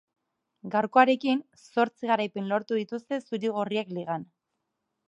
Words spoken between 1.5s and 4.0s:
zortzi garaipen lortu dituzte zuri-gorriek